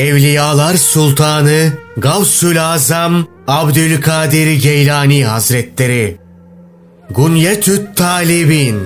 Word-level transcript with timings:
Evliyalar 0.00 0.74
Sultanı 0.74 1.72
Gavsül 1.96 2.64
Azam 2.64 3.26
Abdülkadir 3.46 4.62
Geylani 4.62 5.24
Hazretleri 5.24 6.16
Gunyetüt 7.10 7.96
Talibin 7.96 8.80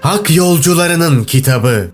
Hak 0.00 0.36
Yolcularının 0.36 1.24
Kitabı 1.24 1.90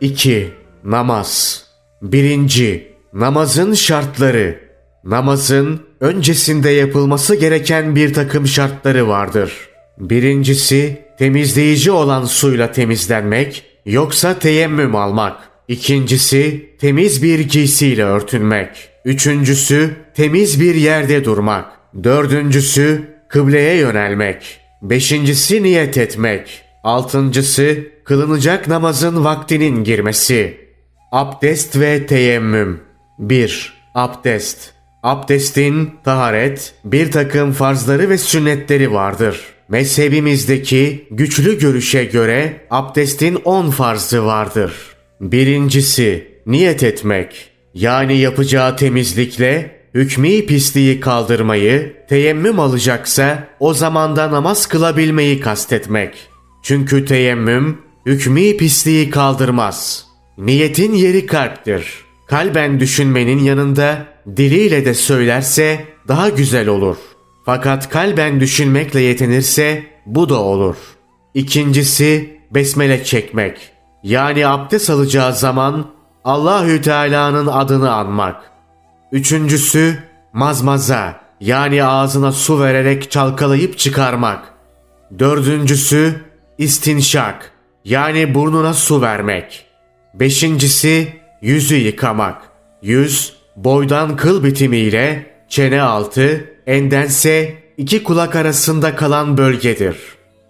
2. 0.00 0.50
Namaz 0.84 1.64
1. 2.02 2.86
Namazın 3.12 3.74
şartları 3.74 4.58
Namazın 5.04 5.80
öncesinde 6.00 6.70
yapılması 6.70 7.34
gereken 7.34 7.96
bir 7.96 8.14
takım 8.14 8.46
şartları 8.46 9.08
vardır. 9.08 9.52
Birincisi 9.98 11.02
temizleyici 11.18 11.90
olan 11.90 12.24
suyla 12.24 12.72
temizlenmek 12.72 13.71
yoksa 13.86 14.38
teyemmüm 14.38 14.94
almak. 14.94 15.36
İkincisi 15.68 16.70
temiz 16.80 17.22
bir 17.22 17.38
giysiyle 17.38 18.04
örtünmek. 18.04 18.88
Üçüncüsü 19.04 19.96
temiz 20.14 20.60
bir 20.60 20.74
yerde 20.74 21.24
durmak. 21.24 21.72
Dördüncüsü 22.04 23.02
kıbleye 23.28 23.76
yönelmek. 23.76 24.60
Beşincisi 24.82 25.62
niyet 25.62 25.98
etmek. 25.98 26.62
Altıncısı 26.84 27.78
kılınacak 28.04 28.68
namazın 28.68 29.24
vaktinin 29.24 29.84
girmesi. 29.84 30.60
Abdest 31.12 31.78
ve 31.78 32.06
teyemmüm. 32.06 32.80
1. 33.18 33.72
Abdest. 33.94 34.72
Abdestin, 35.02 35.90
taharet, 36.04 36.74
bir 36.84 37.12
takım 37.12 37.52
farzları 37.52 38.08
ve 38.08 38.18
sünnetleri 38.18 38.92
vardır. 38.92 39.51
Mezhebimizdeki 39.72 41.06
güçlü 41.10 41.58
görüşe 41.58 42.04
göre 42.04 42.66
abdestin 42.70 43.34
10 43.44 43.70
farzı 43.70 44.24
vardır. 44.24 44.72
Birincisi, 45.20 46.28
niyet 46.46 46.82
etmek. 46.82 47.50
Yani 47.74 48.18
yapacağı 48.18 48.76
temizlikle 48.76 49.76
hükmü 49.94 50.46
pisliği 50.46 51.00
kaldırmayı, 51.00 51.92
teyemmüm 52.08 52.60
alacaksa 52.60 53.48
o 53.60 53.74
zamanda 53.74 54.32
namaz 54.32 54.66
kılabilmeyi 54.66 55.40
kastetmek. 55.40 56.28
Çünkü 56.62 57.04
teyemmüm 57.04 57.78
hükmü 58.06 58.56
pisliği 58.56 59.10
kaldırmaz. 59.10 60.06
Niyetin 60.38 60.92
yeri 60.92 61.26
kalptir. 61.26 61.86
Kalben 62.26 62.80
düşünmenin 62.80 63.38
yanında 63.38 64.06
diliyle 64.36 64.84
de 64.84 64.94
söylerse 64.94 65.84
daha 66.08 66.28
güzel 66.28 66.68
olur. 66.68 66.96
Fakat 67.44 67.88
kalben 67.88 68.40
düşünmekle 68.40 69.00
yetinirse 69.00 69.84
bu 70.06 70.28
da 70.28 70.40
olur. 70.40 70.76
İkincisi 71.34 72.40
besmele 72.50 73.04
çekmek. 73.04 73.70
Yani 74.02 74.46
abdest 74.46 74.90
alacağı 74.90 75.34
zaman 75.34 75.86
Allahü 76.24 76.82
Teala'nın 76.82 77.46
adını 77.46 77.92
anmak. 77.92 78.50
Üçüncüsü 79.12 79.98
mazmaza 80.32 81.20
yani 81.40 81.84
ağzına 81.84 82.32
su 82.32 82.60
vererek 82.60 83.10
çalkalayıp 83.10 83.78
çıkarmak. 83.78 84.52
Dördüncüsü 85.18 86.20
istinşak 86.58 87.52
yani 87.84 88.34
burnuna 88.34 88.74
su 88.74 89.02
vermek. 89.02 89.66
Beşincisi 90.14 91.08
yüzü 91.42 91.76
yıkamak. 91.76 92.42
Yüz 92.82 93.36
boydan 93.56 94.16
kıl 94.16 94.44
bitimiyle 94.44 95.26
çene 95.48 95.82
altı, 95.82 96.51
endense 96.66 97.54
iki 97.76 98.02
kulak 98.02 98.36
arasında 98.36 98.96
kalan 98.96 99.36
bölgedir. 99.36 99.96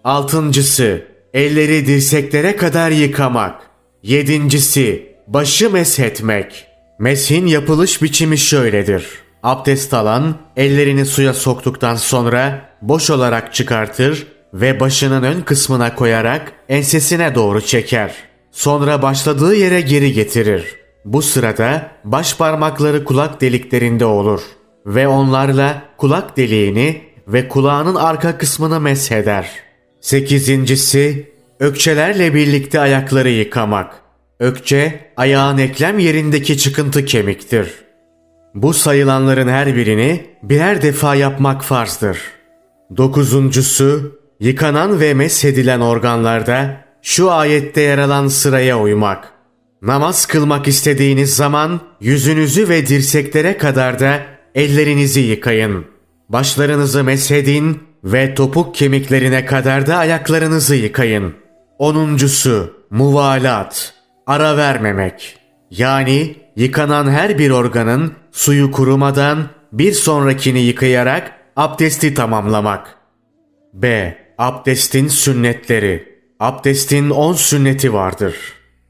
Altıncısı 0.03 1.07
elleri 1.33 1.87
dirseklere 1.87 2.55
kadar 2.55 2.91
yıkamak. 2.91 3.61
Yedincisi 4.03 5.15
başı 5.27 5.69
meshetmek. 5.69 6.65
Meshin 6.99 7.47
yapılış 7.47 8.01
biçimi 8.01 8.37
şöyledir. 8.37 9.05
Abdest 9.43 9.93
alan 9.93 10.37
ellerini 10.57 11.05
suya 11.05 11.33
soktuktan 11.33 11.95
sonra 11.95 12.69
boş 12.81 13.09
olarak 13.09 13.53
çıkartır 13.53 14.27
ve 14.53 14.79
başının 14.79 15.23
ön 15.23 15.41
kısmına 15.41 15.95
koyarak 15.95 16.53
ensesine 16.69 17.35
doğru 17.35 17.61
çeker. 17.61 18.15
Sonra 18.51 19.01
başladığı 19.01 19.55
yere 19.55 19.81
geri 19.81 20.13
getirir. 20.13 20.75
Bu 21.05 21.21
sırada 21.21 21.91
baş 22.03 22.37
parmakları 22.37 23.03
kulak 23.03 23.41
deliklerinde 23.41 24.05
olur 24.05 24.41
ve 24.85 25.07
onlarla 25.07 25.81
kulak 25.97 26.37
deliğini 26.37 27.01
ve 27.27 27.47
kulağının 27.47 27.95
arka 27.95 28.37
kısmını 28.37 28.79
mesheder. 28.79 29.49
Sekizincisi, 30.01 31.33
ökçelerle 31.59 32.33
birlikte 32.33 32.79
ayakları 32.79 33.29
yıkamak. 33.29 33.93
Ökçe, 34.39 35.11
ayağın 35.17 35.57
eklem 35.57 35.99
yerindeki 35.99 36.57
çıkıntı 36.57 37.05
kemiktir. 37.05 37.67
Bu 38.55 38.73
sayılanların 38.73 39.47
her 39.47 39.75
birini 39.75 40.25
birer 40.43 40.81
defa 40.81 41.15
yapmak 41.15 41.63
farzdır. 41.63 42.17
Dokuzuncusu, 42.97 44.19
yıkanan 44.39 44.99
ve 44.99 45.13
meshedilen 45.13 45.79
organlarda 45.79 46.77
şu 47.01 47.31
ayette 47.31 47.81
yer 47.81 47.97
alan 47.97 48.27
sıraya 48.27 48.79
uymak. 48.79 49.33
Namaz 49.81 50.25
kılmak 50.25 50.67
istediğiniz 50.67 51.35
zaman 51.35 51.81
yüzünüzü 52.01 52.69
ve 52.69 52.87
dirseklere 52.87 53.57
kadar 53.57 53.99
da 53.99 54.32
ellerinizi 54.55 55.19
yıkayın. 55.19 55.85
Başlarınızı 56.29 57.03
meshedin 57.03 57.83
ve 58.03 58.35
topuk 58.35 58.75
kemiklerine 58.75 59.45
kadar 59.45 59.87
da 59.87 59.97
ayaklarınızı 59.97 60.75
yıkayın. 60.75 61.33
Onuncusu 61.79 62.73
muvalat, 62.89 63.93
ara 64.27 64.57
vermemek. 64.57 65.37
Yani 65.71 66.35
yıkanan 66.55 67.11
her 67.11 67.39
bir 67.39 67.49
organın 67.49 68.13
suyu 68.31 68.71
kurumadan 68.71 69.49
bir 69.71 69.91
sonrakini 69.91 70.59
yıkayarak 70.59 71.31
abdesti 71.55 72.13
tamamlamak. 72.13 72.97
B. 73.73 74.17
Abdestin 74.37 75.07
sünnetleri. 75.07 76.13
Abdestin 76.39 77.09
on 77.09 77.33
sünneti 77.33 77.93
vardır. 77.93 78.35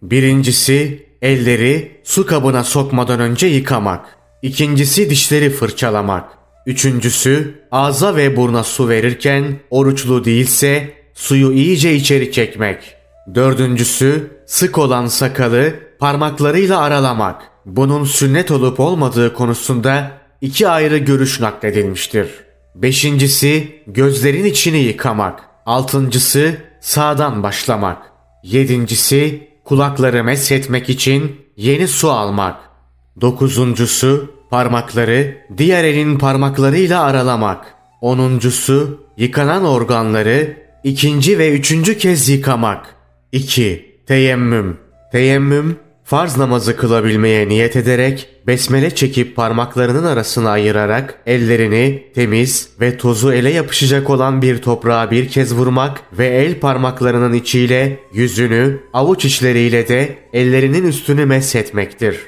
Birincisi 0.02 1.08
elleri 1.22 2.02
su 2.04 2.26
kabına 2.26 2.64
sokmadan 2.64 3.20
önce 3.20 3.48
yıkamak. 3.48 4.23
İkincisi 4.44 5.10
dişleri 5.10 5.50
fırçalamak. 5.50 6.30
Üçüncüsü 6.66 7.62
ağza 7.72 8.16
ve 8.16 8.38
burna 8.38 8.64
su 8.64 8.90
verirken 8.90 9.60
oruçlu 9.70 10.26
değilse 10.26 10.94
suyu 11.14 11.52
iyice 11.52 11.96
içeri 11.96 12.32
çekmek. 12.32 12.96
Dördüncüsü 13.36 14.32
sık 14.46 14.78
olan 14.78 15.08
sakalı 15.08 15.74
parmaklarıyla 16.00 16.80
aralamak. 16.80 17.42
Bunun 17.66 18.04
sünnet 18.04 18.52
olup 18.52 18.80
olmadığı 18.80 19.34
konusunda 19.34 20.12
iki 20.42 20.68
ayrı 20.68 20.98
görüş 20.98 21.40
nakledilmiştir. 21.40 22.28
Beşincisi 22.76 23.82
gözlerin 23.88 24.46
içini 24.46 24.80
yıkamak. 24.80 25.40
Altıncısı 25.66 26.58
sağdan 26.82 27.44
başlamak. 27.44 27.98
Yedincisi 28.44 29.48
kulakları 29.64 30.24
meshetmek 30.24 30.90
için 30.90 31.42
yeni 31.58 31.88
su 31.88 32.12
almak. 32.12 32.74
Dokuzuncusu 33.22 34.33
parmakları 34.54 35.38
diğer 35.58 35.84
elin 35.84 36.18
parmaklarıyla 36.18 37.04
aralamak. 37.04 37.66
Onuncusu 38.02 39.08
yıkanan 39.18 39.66
organları 39.66 40.58
ikinci 40.84 41.40
ve 41.40 41.52
üçüncü 41.52 41.98
kez 41.98 42.30
yıkamak. 42.30 42.96
2. 43.32 44.00
Teyemmüm. 44.08 44.78
Teyemmüm 45.12 45.78
farz 46.04 46.38
namazı 46.38 46.78
kılabilmeye 46.78 47.50
niyet 47.50 47.76
ederek 47.76 48.30
besmele 48.48 48.96
çekip 48.96 49.36
parmaklarının 49.36 50.04
arasına 50.04 50.50
ayırarak 50.50 51.20
ellerini 51.26 52.04
temiz 52.16 52.70
ve 52.80 52.98
tozu 52.98 53.34
ele 53.34 53.50
yapışacak 53.50 54.10
olan 54.10 54.42
bir 54.42 54.58
toprağa 54.58 55.12
bir 55.12 55.30
kez 55.30 55.56
vurmak 55.56 56.02
ve 56.14 56.28
el 56.28 56.60
parmaklarının 56.60 57.34
içiyle 57.34 58.00
yüzünü 58.14 58.80
avuç 58.94 59.26
içleriyle 59.26 59.88
de 59.88 60.18
ellerinin 60.34 60.88
üstünü 60.88 61.26
meshetmektir. 61.26 62.20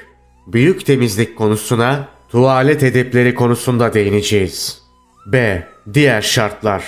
Büyük 0.46 0.86
temizlik 0.86 1.36
konusuna 1.36 2.15
tuvalet 2.36 2.82
edepleri 2.82 3.34
konusunda 3.34 3.94
değineceğiz. 3.94 4.78
B. 5.26 5.66
Diğer 5.94 6.22
şartlar 6.22 6.84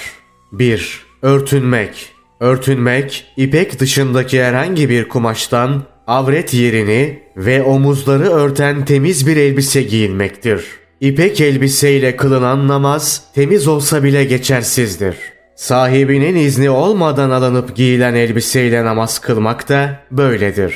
1. 0.52 1.06
Örtünmek 1.22 2.12
Örtünmek, 2.40 3.26
ipek 3.36 3.80
dışındaki 3.80 4.42
herhangi 4.42 4.88
bir 4.88 5.08
kumaştan 5.08 5.82
avret 6.06 6.54
yerini 6.54 7.22
ve 7.36 7.62
omuzları 7.62 8.30
örten 8.30 8.84
temiz 8.84 9.26
bir 9.26 9.36
elbise 9.36 9.82
giyinmektir. 9.82 10.64
İpek 11.00 11.40
elbiseyle 11.40 12.16
kılınan 12.16 12.68
namaz 12.68 13.22
temiz 13.34 13.68
olsa 13.68 14.04
bile 14.04 14.24
geçersizdir. 14.24 15.16
Sahibinin 15.56 16.36
izni 16.36 16.70
olmadan 16.70 17.30
alınıp 17.30 17.76
giyilen 17.76 18.14
elbiseyle 18.14 18.84
namaz 18.84 19.18
kılmak 19.18 19.68
da 19.68 20.00
böyledir. 20.10 20.74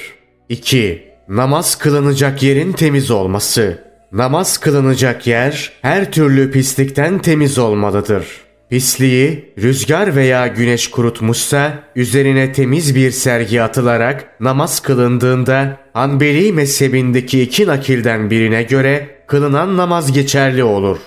2. 0.48 1.02
Namaz 1.28 1.78
kılınacak 1.78 2.42
yerin 2.42 2.72
temiz 2.72 3.10
olması. 3.10 3.91
Namaz 4.12 4.58
kılınacak 4.58 5.26
yer 5.26 5.72
her 5.82 6.12
türlü 6.12 6.50
pislikten 6.50 7.18
temiz 7.18 7.58
olmalıdır. 7.58 8.26
Pisliği 8.70 9.54
rüzgar 9.58 10.16
veya 10.16 10.46
güneş 10.46 10.90
kurutmuşsa 10.90 11.78
üzerine 11.96 12.52
temiz 12.52 12.94
bir 12.94 13.10
sergi 13.10 13.62
atılarak 13.62 14.40
namaz 14.40 14.80
kılındığında 14.80 15.76
Hanbeli 15.92 16.52
mezhebindeki 16.52 17.42
iki 17.42 17.66
nakilden 17.66 18.30
birine 18.30 18.62
göre 18.62 19.08
kılınan 19.26 19.76
namaz 19.76 20.12
geçerli 20.12 20.64
olur. 20.64 20.98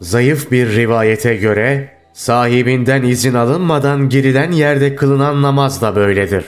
Zayıf 0.00 0.50
bir 0.50 0.76
rivayete 0.76 1.36
göre 1.36 1.90
sahibinden 2.12 3.02
izin 3.02 3.34
alınmadan 3.34 4.08
girilen 4.08 4.52
yerde 4.52 4.96
kılınan 4.96 5.42
namaz 5.42 5.82
da 5.82 5.96
böyledir. 5.96 6.44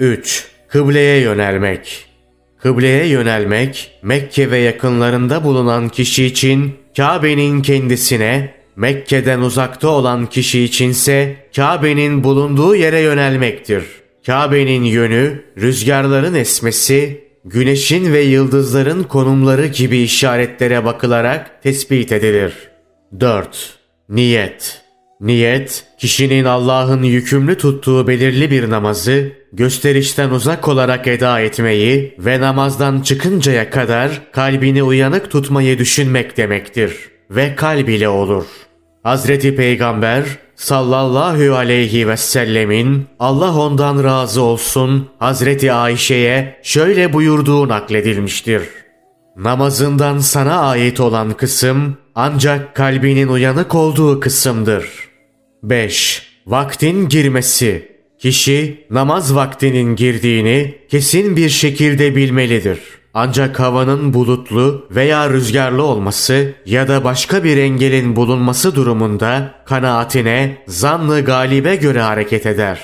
3. 0.00 0.46
Kıbleye 0.68 1.20
yönelmek 1.20 2.15
Kıbleye 2.62 3.06
yönelmek, 3.06 3.90
Mekke 4.02 4.50
ve 4.50 4.58
yakınlarında 4.58 5.44
bulunan 5.44 5.88
kişi 5.88 6.24
için 6.24 6.74
Kabe'nin 6.96 7.62
kendisine, 7.62 8.54
Mekke'den 8.76 9.40
uzakta 9.40 9.88
olan 9.88 10.26
kişi 10.26 10.62
içinse 10.62 11.36
Kabe'nin 11.56 12.24
bulunduğu 12.24 12.76
yere 12.76 13.00
yönelmektir. 13.00 13.84
Kabe'nin 14.26 14.84
yönü, 14.84 15.42
rüzgarların 15.58 16.34
esmesi, 16.34 17.24
güneşin 17.44 18.12
ve 18.12 18.20
yıldızların 18.20 19.02
konumları 19.02 19.66
gibi 19.66 19.98
işaretlere 19.98 20.84
bakılarak 20.84 21.62
tespit 21.62 22.12
edilir. 22.12 22.52
4. 23.20 23.78
Niyet 24.08 24.86
Niyet, 25.20 25.84
kişinin 25.98 26.44
Allah'ın 26.44 27.02
yükümlü 27.02 27.58
tuttuğu 27.58 28.06
belirli 28.06 28.50
bir 28.50 28.70
namazı 28.70 29.32
gösterişten 29.56 30.30
uzak 30.30 30.68
olarak 30.68 31.06
eda 31.06 31.40
etmeyi 31.40 32.14
ve 32.18 32.40
namazdan 32.40 33.00
çıkıncaya 33.00 33.70
kadar 33.70 34.20
kalbini 34.32 34.82
uyanık 34.82 35.30
tutmayı 35.30 35.78
düşünmek 35.78 36.36
demektir 36.36 36.96
ve 37.30 37.54
kalb 37.54 37.88
ile 37.88 38.08
olur. 38.08 38.44
Hazreti 39.02 39.56
Peygamber 39.56 40.24
sallallahu 40.56 41.54
aleyhi 41.54 42.08
ve 42.08 42.16
sellemin 42.16 43.06
Allah 43.18 43.58
ondan 43.58 44.04
razı 44.04 44.42
olsun 44.42 45.08
Hazreti 45.18 45.72
Ayşe'ye 45.72 46.60
şöyle 46.62 47.12
buyurduğu 47.12 47.68
nakledilmiştir. 47.68 48.62
Namazından 49.36 50.18
sana 50.18 50.60
ait 50.60 51.00
olan 51.00 51.32
kısım 51.32 51.96
ancak 52.14 52.74
kalbinin 52.74 53.28
uyanık 53.28 53.74
olduğu 53.74 54.20
kısımdır. 54.20 54.88
5. 55.62 56.22
Vaktin 56.46 57.08
girmesi 57.08 57.95
Kişi 58.26 58.86
namaz 58.90 59.34
vaktinin 59.34 59.96
girdiğini 59.96 60.78
kesin 60.88 61.36
bir 61.36 61.48
şekilde 61.48 62.16
bilmelidir. 62.16 62.78
Ancak 63.14 63.60
havanın 63.60 64.14
bulutlu 64.14 64.86
veya 64.90 65.30
rüzgarlı 65.30 65.82
olması 65.82 66.54
ya 66.64 66.88
da 66.88 67.04
başka 67.04 67.44
bir 67.44 67.56
engelin 67.56 68.16
bulunması 68.16 68.74
durumunda 68.74 69.54
kanaatine 69.66 70.56
zannı 70.66 71.20
galibe 71.20 71.76
göre 71.76 72.00
hareket 72.00 72.46
eder. 72.46 72.80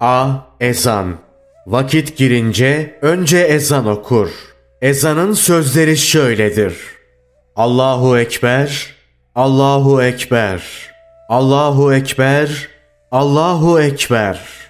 A. 0.00 0.28
Ezan 0.60 1.14
Vakit 1.66 2.16
girince 2.16 2.98
önce 3.02 3.38
ezan 3.38 3.86
okur. 3.86 4.28
Ezanın 4.80 5.32
sözleri 5.32 5.96
şöyledir. 5.96 6.74
Allahu 7.56 8.18
Ekber, 8.18 8.94
Allahu 9.34 10.02
Ekber, 10.02 10.62
Allahu 11.28 11.94
Ekber, 11.94 12.68
Allahu 13.10 13.80
Ekber. 13.80 14.61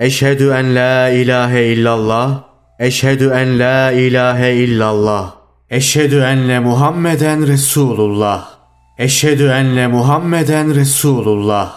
Eşhedü 0.00 0.50
en 0.50 0.74
la 0.74 1.08
ilahe 1.08 1.64
illallah, 1.64 2.42
eşhedü 2.78 3.30
en 3.34 3.58
la 3.58 3.92
ilahe 3.92 4.54
illallah. 4.54 5.34
Eşhedü 5.70 6.20
enne 6.20 6.58
Muhammeden 6.58 7.46
Resulullah. 7.46 8.48
Eşhedü 8.98 9.48
enne 9.48 9.86
Muhammeden 9.86 10.74
Resulullah. 10.74 11.72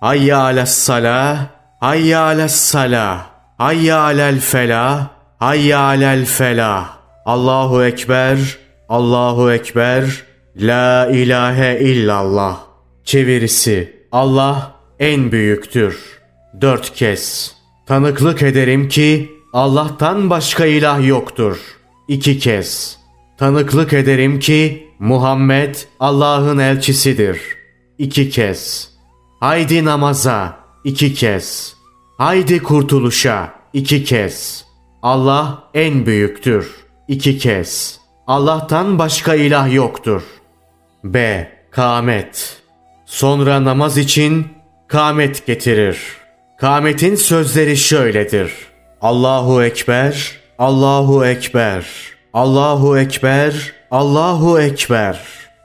Hayya 0.00 0.38
ales 0.38 0.70
salah, 0.70 1.46
hayya 1.80 2.20
ales 2.20 2.54
salah, 2.54 3.26
hayya 3.58 3.98
alel 3.98 4.40
felah, 4.40 5.06
hayya 5.38 5.78
alel 5.78 6.24
felah. 6.24 6.98
Allahu 7.26 7.84
Ekber, 7.84 8.38
Allahu 8.88 9.52
Ekber, 9.52 10.04
La 10.56 11.06
ilahe 11.06 11.80
illallah. 11.80 12.58
Çevirisi 13.04 14.06
Allah 14.12 14.72
en 14.98 15.32
büyüktür. 15.32 16.20
Dört 16.60 16.94
kez. 16.94 17.56
Tanıklık 17.86 18.42
ederim 18.42 18.88
ki 18.88 19.32
Allah'tan 19.52 20.30
başka 20.30 20.66
ilah 20.66 21.06
yoktur. 21.06 21.58
İki 22.08 22.38
kez. 22.38 22.98
Tanıklık 23.38 23.92
ederim 23.92 24.38
ki 24.38 24.88
Muhammed 24.98 25.74
Allah'ın 26.00 26.58
elçisidir. 26.58 27.40
İki 27.98 28.30
kez. 28.30 28.90
Haydi 29.40 29.84
namaza. 29.84 30.56
iki 30.84 31.14
kez. 31.14 31.76
Haydi 32.18 32.62
kurtuluşa. 32.62 33.54
iki 33.72 34.04
kez. 34.04 34.64
Allah 35.02 35.70
en 35.74 36.06
büyüktür. 36.06 36.70
İki 37.08 37.38
kez. 37.38 38.00
Allah'tan 38.26 38.98
başka 38.98 39.34
ilah 39.34 39.72
yoktur. 39.72 40.22
B. 41.04 41.48
Kamet 41.70 42.62
Sonra 43.06 43.64
namaz 43.64 43.98
için 43.98 44.46
kamet 44.88 45.46
getirir. 45.46 46.21
Kametin 46.62 47.14
sözleri 47.14 47.76
şöyledir. 47.76 48.52
Allahu 49.00 49.62
Ekber, 49.62 50.32
Allahu 50.58 51.26
Ekber, 51.26 51.84
Allahu 52.34 52.98
Ekber, 52.98 53.72
Allahu 53.90 54.60
Ekber. 54.60 55.20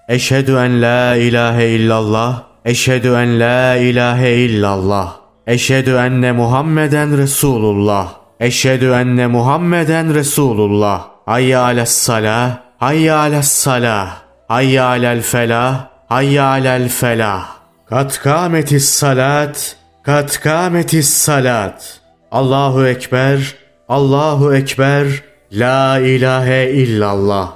Eşhedü 0.09 0.51
en 0.51 0.81
la 0.81 1.15
ilahe 1.15 1.67
illallah, 1.67 2.43
eşhedü 2.65 3.07
en 3.07 3.39
la 3.39 3.75
ilahe 3.75 4.31
illallah. 4.31 5.13
Eşhedü 5.47 5.91
enne 5.91 6.31
Muhammeden 6.31 7.17
Resulullah. 7.17 8.13
Eşhedü 8.39 8.91
enne 8.91 9.27
Muhammeden 9.27 10.13
Resulullah. 10.13 11.07
Hayya 11.25 11.61
ales 11.61 11.91
salah, 11.91 12.59
hayya 12.77 13.17
ales 13.17 13.47
salah, 13.47 14.21
hayya 14.47 14.85
alel 14.85 15.21
felah, 15.21 15.87
hayya 16.09 16.45
alel 16.45 16.89
felah. 16.89 17.45
Kat 17.89 18.19
kâmetis 18.23 18.89
salat, 18.89 19.77
kat 20.07 20.39
kâmetis 20.39 21.09
salat. 21.09 21.99
Allahu 22.31 22.87
Ekber, 22.87 23.55
Allahu 23.89 24.55
Ekber, 24.55 25.07
La 25.51 25.99
ilahe 25.99 26.71
illallah. 26.71 27.53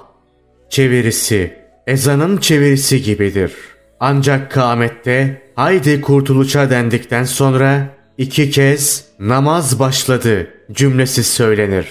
Çevirisi, 0.69 1.53
ezanın 1.87 2.37
çevirisi 2.37 3.01
gibidir. 3.01 3.53
Ancak 3.99 4.51
kâmette 4.51 5.41
haydi 5.55 6.01
kurtuluşa 6.01 6.69
dendikten 6.69 7.23
sonra 7.23 7.87
iki 8.17 8.49
kez 8.49 9.05
namaz 9.19 9.79
başladı 9.79 10.47
cümlesi 10.71 11.23
söylenir. 11.23 11.87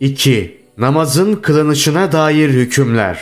2. 0.00 0.60
Namazın 0.78 1.34
kılınışına 1.34 2.12
dair 2.12 2.48
hükümler. 2.48 3.18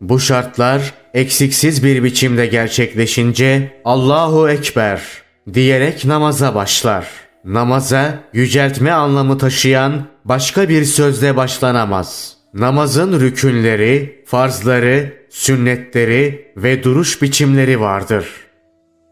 Bu 0.00 0.20
şartlar 0.20 0.94
eksiksiz 1.14 1.84
bir 1.84 2.04
biçimde 2.04 2.46
gerçekleşince 2.46 3.80
Allahu 3.84 4.48
Ekber 4.48 5.23
diyerek 5.52 6.04
namaza 6.04 6.54
başlar. 6.54 7.06
Namaza 7.44 8.18
yüceltme 8.32 8.92
anlamı 8.92 9.38
taşıyan 9.38 10.06
başka 10.24 10.68
bir 10.68 10.84
sözle 10.84 11.36
başlanamaz. 11.36 12.36
Namazın 12.54 13.20
rükünleri, 13.20 14.24
farzları, 14.26 15.12
sünnetleri 15.30 16.52
ve 16.56 16.82
duruş 16.82 17.22
biçimleri 17.22 17.80
vardır. 17.80 18.26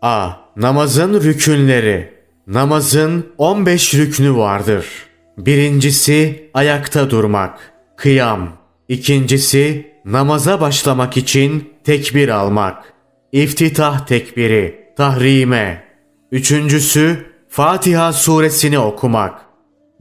A. 0.02 0.30
Namazın 0.56 1.20
rükünleri 1.20 2.22
Namazın 2.46 3.32
15 3.38 3.94
rüknü 3.94 4.36
vardır. 4.36 4.86
Birincisi 5.38 6.50
ayakta 6.54 7.10
durmak, 7.10 7.72
kıyam. 7.96 8.52
İkincisi 8.88 9.92
namaza 10.04 10.60
başlamak 10.60 11.16
için 11.16 11.72
tekbir 11.84 12.28
almak. 12.28 12.92
İftitah 13.32 14.06
tekbiri, 14.06 14.92
tahrime. 14.96 15.91
Üçüncüsü 16.32 17.26
Fatiha 17.48 18.12
suresini 18.12 18.78
okumak. 18.78 19.40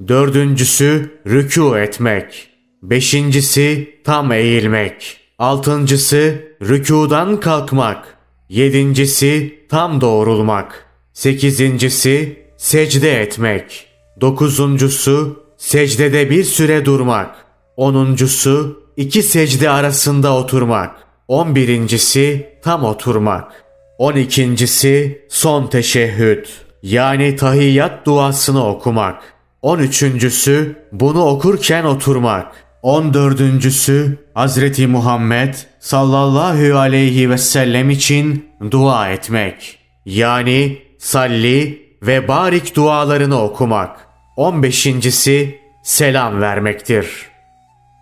Dördüncüsü 0.07 1.19
rükû 1.25 1.81
etmek. 1.83 2.49
Beşincisi 2.83 3.95
tam 4.03 4.31
eğilmek. 4.31 5.17
Altıncısı 5.39 6.41
rükudan 6.61 7.39
kalkmak. 7.39 8.17
Yedincisi 8.49 9.59
tam 9.69 10.01
doğrulmak. 10.01 10.85
Sekizincisi 11.13 12.39
secde 12.57 13.21
etmek. 13.21 13.87
Dokuzuncusu 14.21 15.43
secdede 15.57 16.29
bir 16.29 16.43
süre 16.43 16.85
durmak. 16.85 17.45
Onuncusu 17.77 18.83
iki 18.97 19.23
secde 19.23 19.69
arasında 19.69 20.33
oturmak. 20.35 20.95
On 21.27 21.55
birincisi 21.55 22.49
tam 22.63 22.83
oturmak. 22.83 23.60
On 24.01 24.15
ikincisi 24.15 25.25
son 25.29 25.67
teşehhüd 25.67 26.45
yani 26.83 27.35
tahiyyat 27.35 28.05
duasını 28.05 28.67
okumak. 28.67 29.23
On 29.61 29.79
üçüncüsü 29.79 30.75
bunu 30.91 31.25
okurken 31.25 31.83
oturmak. 31.83 32.51
On 32.81 33.13
dördüncüsü 33.13 34.17
Hazreti 34.33 34.87
Muhammed 34.87 35.53
sallallahu 35.79 36.77
aleyhi 36.77 37.29
ve 37.29 37.37
sellem 37.37 37.89
için 37.89 38.49
dua 38.71 39.09
etmek. 39.09 39.79
Yani 40.05 40.77
salli 40.99 41.81
ve 42.01 42.27
barik 42.27 42.75
dualarını 42.75 43.41
okumak. 43.41 44.07
15.si 44.37 45.59
selam 45.83 46.41
vermektir. 46.41 47.07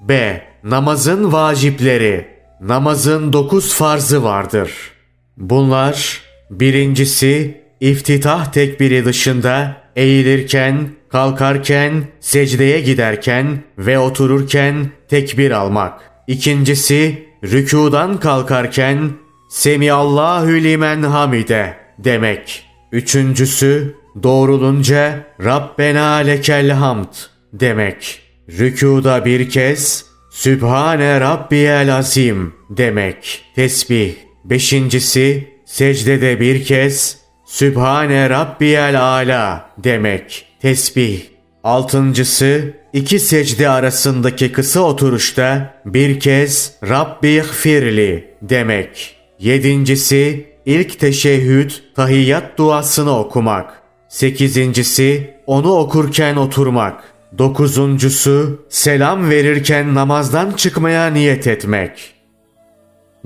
B. 0.01 0.41
Namazın 0.63 1.31
vacipleri. 1.31 2.27
Namazın 2.61 3.33
dokuz 3.33 3.73
farzı 3.73 4.23
vardır. 4.23 4.98
Bunlar 5.39 6.21
birincisi 6.51 7.61
iftitah 7.79 8.51
tekbiri 8.51 9.05
dışında 9.05 9.81
eğilirken, 9.95 10.89
kalkarken, 11.09 12.03
secdeye 12.19 12.81
giderken 12.81 13.63
ve 13.77 13.99
otururken 13.99 14.91
tekbir 15.09 15.51
almak. 15.51 16.01
İkincisi 16.27 17.25
rükudan 17.43 18.19
kalkarken 18.19 19.11
Semiyallahu 19.49 20.51
limen 20.51 21.03
hamide 21.03 21.77
demek. 21.99 22.65
Üçüncüsü 22.91 23.95
doğrulunca 24.23 25.25
Rabbena 25.43 26.15
lekel 26.15 26.71
hamd 26.71 27.13
demek. 27.53 28.21
Rükuda 28.49 29.25
bir 29.25 29.49
kez 29.49 30.05
Sübhane 30.31 31.19
Rabbiyel 31.19 31.95
Azim 31.95 32.53
demek. 32.69 33.45
Tesbih. 33.55 34.28
Beşincisi 34.49 35.47
secdede 35.65 36.39
bir 36.39 36.63
kez 36.63 37.17
Sübhane 37.45 38.29
Rabbiyel 38.29 39.01
Ala 39.01 39.69
demek. 39.77 40.45
Tesbih. 40.61 41.21
Altıncısı 41.63 42.73
iki 42.93 43.19
secde 43.19 43.69
arasındaki 43.69 44.51
kısa 44.51 44.79
oturuşta 44.79 45.73
bir 45.85 46.19
kez 46.19 46.73
Rabbi 46.89 47.41
firli 47.41 48.33
demek. 48.41 49.15
Yedincisi 49.39 50.45
ilk 50.65 50.99
teşehhüd 50.99 51.71
tahiyyat 51.95 52.57
duasını 52.57 53.19
okumak. 53.19 53.81
Sekizincisi 54.07 55.33
onu 55.45 55.71
okurken 55.71 56.35
oturmak. 56.35 57.03
Dokuzuncusu 57.37 58.65
selam 58.69 59.29
verirken 59.29 59.95
namazdan 59.95 60.51
çıkmaya 60.51 61.07
niyet 61.07 61.47
etmek. 61.47 62.13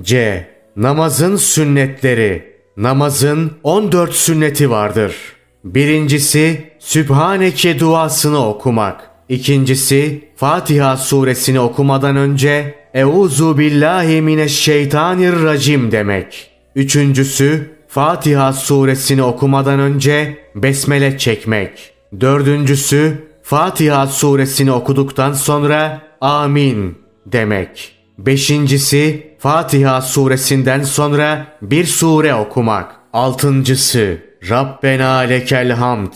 C. 0.01 0.52
Namazın 0.75 1.36
sünnetleri. 1.36 2.53
Namazın 2.77 3.51
14 3.63 4.13
sünneti 4.13 4.70
vardır. 4.70 5.15
Birincisi 5.63 6.72
Sübhaneke 6.80 7.80
duasını 7.80 8.48
okumak. 8.48 9.10
İkincisi 9.30 10.30
Fatiha 10.36 10.98
suresini 10.98 11.60
okumadan 11.60 12.15
önce 12.15 12.75
Euzu 12.94 13.58
billahi 13.58 14.22
mineşşeytanirracim 14.22 15.92
demek. 15.92 16.51
Üçüncüsü 16.75 17.72
Fatiha 17.88 18.53
suresini 18.53 19.24
okumadan 19.24 19.80
önce 19.80 20.38
besmele 20.56 21.18
çekmek. 21.18 21.94
Dördüncüsü 22.20 23.27
Fatiha 23.44 24.08
suresini 24.08 24.72
okuduktan 24.72 25.34
sonra 25.34 26.01
amin 26.22 26.98
demek. 27.25 28.02
Beşincisi 28.17 29.34
Fatiha 29.39 30.01
suresinden 30.01 30.84
sonra 30.84 31.48
bir 31.62 31.86
sure 31.86 32.34
okumak. 32.34 32.96
Altıncısı 33.13 34.17
Rabbena 34.50 35.17
lekel 35.17 35.72
hamd 35.72 36.13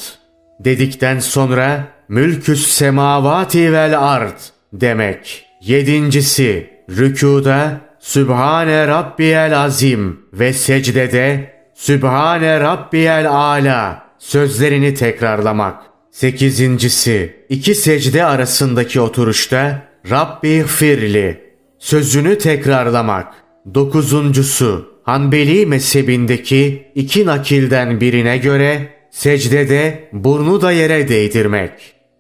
dedikten 0.60 1.20
sonra 1.20 1.88
mülküs 2.10 2.68
semavati 2.68 3.74
vel 3.74 4.00
ard 4.00 4.38
demek. 4.74 5.46
Yedincisi 5.62 6.70
rükuda 6.90 7.82
Sübhane 8.00 8.88
Rabbiyel 8.88 9.60
Azim 9.60 10.20
ve 10.34 10.54
secdede 10.54 11.54
Sübhane 11.74 12.60
Rabbiyel 12.60 13.30
Ala 13.32 14.04
sözlerini 14.20 14.94
tekrarlamak. 14.94 15.84
Sekizincisi 16.12 17.46
iki 17.50 17.76
secde 17.76 18.26
arasındaki 18.26 19.02
oturuşta 19.02 19.82
Rabbi 20.10 20.64
firli 20.64 21.47
sözünü 21.80 22.38
tekrarlamak. 22.38 23.34
Dokuzuncusu 23.74 24.98
Hanbeli 25.08 25.66
mezhebindeki 25.66 26.92
iki 26.96 27.26
nakilden 27.26 28.02
birine 28.02 28.38
göre 28.38 28.90
secdede 29.12 30.10
burnu 30.14 30.62
da 30.62 30.72
yere 30.72 31.10
değdirmek. 31.10 31.72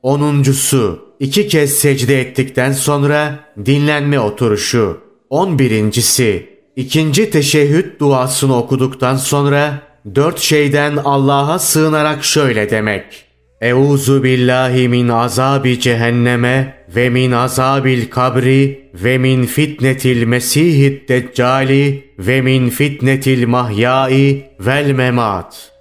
Onuncusu 0.04 1.00
iki 1.20 1.48
kez 1.48 1.74
secde 1.74 2.22
ettikten 2.22 2.72
sonra 2.72 3.40
dinlenme 3.66 4.20
oturuşu. 4.20 4.98
On 5.30 5.60
birincisi 5.60 6.50
ikinci 6.76 7.30
teşehhüd 7.30 8.00
duasını 8.00 8.58
okuduktan 8.58 9.16
sonra 9.16 9.82
dört 10.16 10.40
şeyden 10.40 10.98
Allah'a 10.98 11.60
sığınarak 11.60 12.24
şöyle 12.24 12.70
demek. 12.70 13.26
Euzu 13.62 14.24
billahi 14.24 14.88
min 14.88 15.08
azabi 15.08 15.80
cehenneme 15.80 16.74
ve 16.96 17.10
min 17.10 17.32
azabil 17.32 18.10
kabri 18.10 18.90
ve 18.94 19.18
min 19.18 19.46
fitnetil 19.46 20.28
mesihid 20.28 21.10
deccali 21.10 22.14
ve 22.20 22.42
min 22.42 22.70
fitnetil 22.70 23.48
mahyai 23.48 24.46
vel 24.60 24.92
memat. 24.92 25.72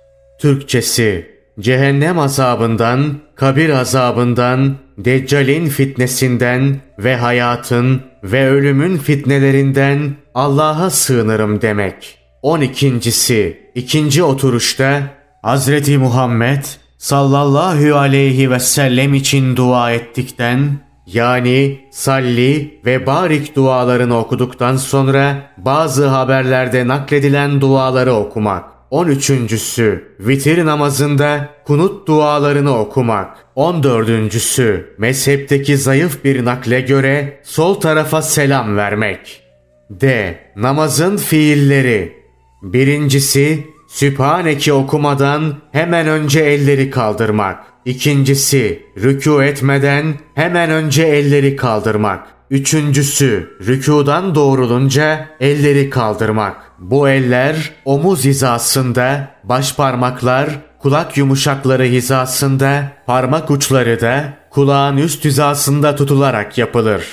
Türkçesi 0.41 1.37
Cehennem 1.61 2.19
azabından, 2.19 3.15
kabir 3.35 3.71
azabından, 3.71 4.77
Deccal'in 4.99 5.67
fitnesinden 5.67 6.81
ve 6.99 7.17
hayatın 7.17 8.03
ve 8.25 8.49
ölümün 8.49 8.97
fitnelerinden 8.97 10.15
Allah'a 10.35 10.91
sığınırım 10.91 11.61
demek. 11.61 12.19
12.si 12.43 13.71
ikinci 13.75 14.23
oturuşta 14.23 15.03
Hazreti 15.43 15.99
Muhammed 15.99 16.65
sallallahu 16.99 17.97
aleyhi 17.97 18.51
ve 18.51 18.61
sellem 18.61 19.15
için 19.15 19.57
dua 19.57 19.93
ettikten 19.93 20.87
yani 21.07 21.81
salli 21.91 22.81
ve 22.87 23.07
barik 23.07 23.57
dualarını 23.57 24.19
okuduktan 24.19 24.77
sonra 24.77 25.51
bazı 25.59 26.07
haberlerde 26.07 26.89
nakledilen 26.89 27.61
duaları 27.61 28.13
okumak. 28.13 28.65
13.sü 28.91 30.05
vitir 30.21 30.65
namazında 30.67 31.49
kunut 31.65 32.09
dualarını 32.09 32.79
okumak. 32.79 33.37
14.sü 33.57 34.85
mezhepteki 34.99 35.77
zayıf 35.77 36.25
bir 36.25 36.45
nakle 36.45 36.81
göre 36.81 37.41
sol 37.43 37.75
tarafa 37.75 38.23
selam 38.23 38.77
vermek. 38.77 39.43
D. 39.91 40.35
Namazın 40.57 41.17
fiilleri. 41.17 42.17
Birincisi 42.63 43.67
Sübhaneke 43.97 44.73
okumadan 44.73 45.55
hemen 45.73 46.07
önce 46.07 46.41
elleri 46.41 46.91
kaldırmak. 46.91 47.65
İkincisi, 47.85 48.83
rükû 48.97 49.45
etmeden 49.45 50.15
hemen 50.35 50.71
önce 50.71 51.03
elleri 51.03 51.57
kaldırmak. 51.57 52.27
Üçüncüsü, 52.51 53.57
rükudan 53.67 54.35
doğrulunca 54.35 55.29
elleri 55.41 55.91
kaldırmak. 55.91 56.57
Bu 56.79 57.09
eller 57.09 57.73
omuz 57.85 58.25
hizasında, 58.25 59.29
baş 59.45 59.77
parmaklar 59.77 60.49
kulak 60.79 61.17
yumuşakları 61.17 61.85
hizasında, 61.85 62.93
parmak 63.07 63.51
uçları 63.51 64.01
da 64.01 64.33
kulağın 64.51 64.97
üst 64.97 65.25
hizasında 65.25 65.97
tutularak 65.97 66.59
yapılır. 66.59 67.05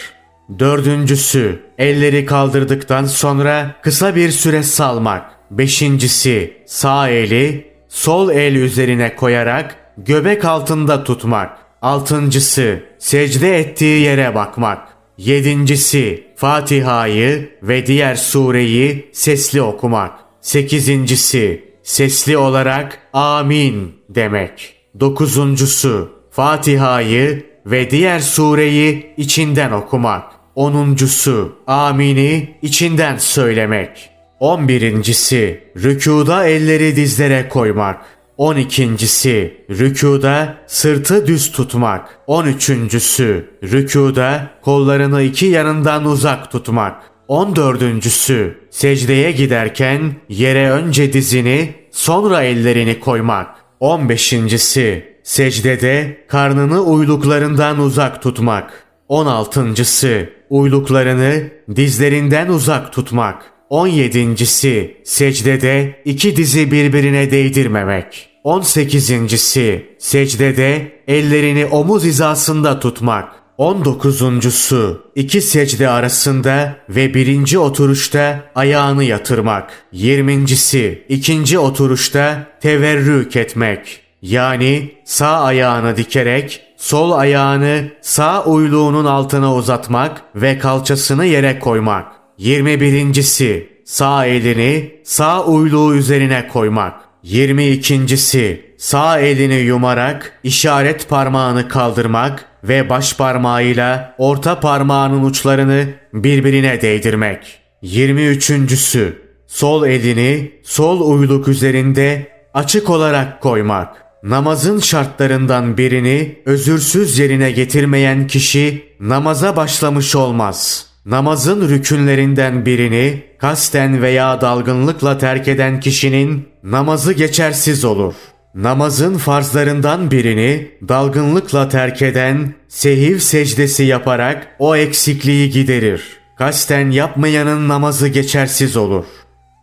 Dördüncüsü, 0.59 1.59
elleri 1.77 2.25
kaldırdıktan 2.25 3.05
sonra 3.05 3.75
kısa 3.81 4.15
bir 4.15 4.31
süre 4.31 4.63
salmak. 4.63 5.33
Beşincisi 5.51 6.57
sağ 6.65 7.09
eli 7.09 7.73
sol 7.89 8.29
el 8.29 8.55
üzerine 8.55 9.15
koyarak 9.15 9.75
göbek 9.97 10.45
altında 10.45 11.03
tutmak. 11.03 11.57
Altıncısı 11.81 12.83
secde 12.99 13.59
ettiği 13.59 14.01
yere 14.01 14.35
bakmak. 14.35 14.87
Yedincisi 15.17 16.27
Fatiha'yı 16.35 17.49
ve 17.63 17.85
diğer 17.85 18.15
sureyi 18.15 19.09
sesli 19.13 19.61
okumak. 19.61 20.19
Sekizincisi 20.41 21.73
sesli 21.83 22.37
olarak 22.37 22.99
amin 23.13 23.95
demek. 24.09 24.75
Dokuzuncusu 24.99 26.11
Fatiha'yı 26.31 27.45
ve 27.65 27.91
diğer 27.91 28.19
sureyi 28.19 29.13
içinden 29.17 29.71
okumak. 29.71 30.23
Onuncusu 30.55 31.55
amini 31.67 32.57
içinden 32.61 33.17
söylemek. 33.17 34.09
On 34.43 34.67
birincisi 34.67 35.63
rükuda 35.83 36.47
elleri 36.47 36.95
dizlere 36.95 37.49
koymak. 37.49 38.05
On 38.37 38.55
ikincisi 38.55 39.65
rükuda 39.69 40.57
sırtı 40.67 41.27
düz 41.27 41.51
tutmak. 41.51 42.19
On 42.27 42.45
üçüncüsü 42.45 43.49
rükuda 43.63 44.49
kollarını 44.61 45.21
iki 45.21 45.45
yanından 45.45 46.05
uzak 46.05 46.51
tutmak. 46.51 47.01
On 47.27 47.55
dördüncüsü 47.55 48.57
secdeye 48.69 49.31
giderken 49.31 50.15
yere 50.29 50.71
önce 50.71 51.13
dizini 51.13 51.75
sonra 51.91 52.43
ellerini 52.43 52.99
koymak. 52.99 53.55
On 53.79 54.09
beşincisi 54.09 55.15
secdede 55.23 56.25
karnını 56.27 56.81
uyluklarından 56.81 57.79
uzak 57.79 58.21
tutmak. 58.21 58.83
On 59.07 59.25
altıncısı 59.25 60.29
uyluklarını 60.49 61.43
dizlerinden 61.75 62.47
uzak 62.47 62.93
tutmak. 62.93 63.52
17.si 63.73 64.97
secdede 65.03 66.01
iki 66.05 66.35
dizi 66.35 66.71
birbirine 66.71 67.31
değdirmemek. 67.31 68.29
18.si 68.45 69.95
secdede 69.99 70.91
ellerini 71.07 71.65
omuz 71.65 72.03
hizasında 72.03 72.79
tutmak. 72.79 73.33
19.su 73.59 75.11
iki 75.15 75.41
secde 75.41 75.89
arasında 75.89 76.75
ve 76.89 77.13
birinci 77.13 77.59
oturuşta 77.59 78.43
ayağını 78.55 79.03
yatırmak. 79.03 79.73
20.si 79.93 81.05
ikinci 81.09 81.59
oturuşta 81.59 82.47
teverrük 82.61 83.35
etmek. 83.35 84.01
Yani 84.21 84.91
sağ 85.05 85.43
ayağını 85.43 85.97
dikerek 85.97 86.61
sol 86.77 87.11
ayağını 87.11 87.83
sağ 88.01 88.45
uyluğunun 88.45 89.05
altına 89.05 89.55
uzatmak 89.55 90.21
ve 90.35 90.59
kalçasını 90.59 91.25
yere 91.25 91.59
koymak. 91.59 92.22
21.si 92.39 93.69
sağ 93.85 94.25
elini 94.25 95.01
sağ 95.03 95.45
uyluğu 95.45 95.95
üzerine 95.95 96.47
koymak. 96.47 96.93
22.si 97.25 98.75
sağ 98.77 99.19
elini 99.19 99.55
yumarak 99.55 100.39
işaret 100.43 101.09
parmağını 101.09 101.67
kaldırmak 101.67 102.45
ve 102.63 102.89
baş 102.89 103.17
parmağıyla 103.17 104.15
orta 104.17 104.59
parmağının 104.59 105.23
uçlarını 105.23 105.87
birbirine 106.13 106.81
değdirmek. 106.81 107.59
23.sü 107.83 109.13
sol 109.47 109.87
elini 109.87 110.51
sol 110.63 111.17
uyluk 111.17 111.47
üzerinde 111.47 112.27
açık 112.53 112.89
olarak 112.89 113.41
koymak. 113.41 114.03
Namazın 114.23 114.79
şartlarından 114.79 115.77
birini 115.77 116.41
özürsüz 116.45 117.19
yerine 117.19 117.51
getirmeyen 117.51 118.27
kişi 118.27 118.83
namaza 118.99 119.55
başlamış 119.55 120.15
olmaz. 120.15 120.92
Namazın 121.05 121.69
rükünlerinden 121.69 122.65
birini 122.65 123.23
kasten 123.37 124.01
veya 124.01 124.41
dalgınlıkla 124.41 125.17
terk 125.17 125.47
eden 125.47 125.79
kişinin 125.79 126.47
namazı 126.63 127.13
geçersiz 127.13 127.85
olur. 127.85 128.13
Namazın 128.55 129.17
farzlarından 129.17 130.11
birini 130.11 130.71
dalgınlıkla 130.87 131.69
terk 131.69 132.01
eden 132.01 132.53
sehiv 132.67 133.17
secdesi 133.17 133.83
yaparak 133.83 134.47
o 134.59 134.75
eksikliği 134.75 135.49
giderir. 135.49 136.03
Kasten 136.37 136.91
yapmayanın 136.91 137.69
namazı 137.69 138.07
geçersiz 138.07 138.77
olur. 138.77 139.05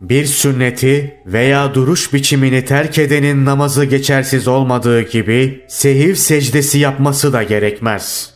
Bir 0.01 0.25
sünneti 0.25 1.17
veya 1.25 1.73
duruş 1.73 2.13
biçimini 2.13 2.65
terk 2.65 2.97
edenin 2.97 3.45
namazı 3.45 3.85
geçersiz 3.85 4.47
olmadığı 4.47 5.01
gibi 5.01 5.65
sehiv 5.67 6.15
secdesi 6.15 6.79
yapması 6.79 7.33
da 7.33 7.43
gerekmez. 7.43 8.30